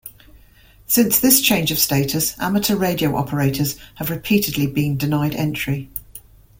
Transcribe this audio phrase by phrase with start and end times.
[0.87, 5.91] Since this change of status, amateur radio operators have repeatedly been denied entry.